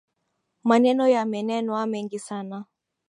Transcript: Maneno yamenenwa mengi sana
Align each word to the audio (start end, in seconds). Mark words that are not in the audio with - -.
Maneno 0.63 1.05
yamenenwa 1.07 1.85
mengi 1.87 2.19
sana 2.19 2.65